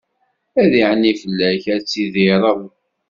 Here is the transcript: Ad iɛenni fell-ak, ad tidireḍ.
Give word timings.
Ad 0.61 0.71
iɛenni 0.79 1.13
fell-ak, 1.21 1.63
ad 1.75 1.83
tidireḍ. 1.85 2.61